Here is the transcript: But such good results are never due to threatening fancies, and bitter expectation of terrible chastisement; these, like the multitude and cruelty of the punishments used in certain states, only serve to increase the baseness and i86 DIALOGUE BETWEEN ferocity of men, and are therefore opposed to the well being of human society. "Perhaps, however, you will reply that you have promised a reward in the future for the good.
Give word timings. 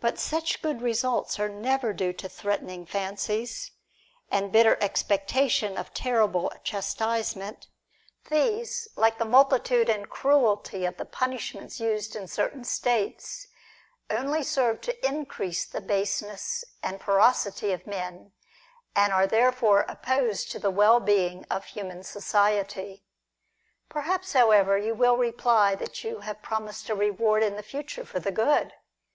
But 0.00 0.18
such 0.18 0.62
good 0.62 0.80
results 0.80 1.38
are 1.38 1.50
never 1.50 1.92
due 1.92 2.14
to 2.14 2.26
threatening 2.26 2.86
fancies, 2.86 3.72
and 4.30 4.50
bitter 4.50 4.78
expectation 4.80 5.76
of 5.76 5.92
terrible 5.92 6.50
chastisement; 6.64 7.66
these, 8.30 8.88
like 8.96 9.18
the 9.18 9.26
multitude 9.26 9.90
and 9.90 10.08
cruelty 10.08 10.86
of 10.86 10.96
the 10.96 11.04
punishments 11.04 11.80
used 11.80 12.16
in 12.16 12.28
certain 12.28 12.64
states, 12.64 13.48
only 14.08 14.42
serve 14.42 14.80
to 14.80 15.06
increase 15.06 15.66
the 15.66 15.82
baseness 15.82 16.64
and 16.82 16.98
i86 17.02 17.04
DIALOGUE 17.04 17.04
BETWEEN 17.04 17.04
ferocity 17.04 17.72
of 17.72 17.86
men, 17.86 18.32
and 18.96 19.12
are 19.12 19.26
therefore 19.26 19.84
opposed 19.86 20.50
to 20.50 20.58
the 20.58 20.70
well 20.70 20.98
being 20.98 21.44
of 21.50 21.66
human 21.66 22.02
society. 22.02 23.04
"Perhaps, 23.90 24.32
however, 24.32 24.78
you 24.78 24.94
will 24.94 25.18
reply 25.18 25.74
that 25.74 26.02
you 26.04 26.20
have 26.20 26.40
promised 26.40 26.88
a 26.88 26.94
reward 26.94 27.42
in 27.42 27.56
the 27.56 27.62
future 27.62 28.06
for 28.06 28.18
the 28.18 28.32
good. 28.32 28.72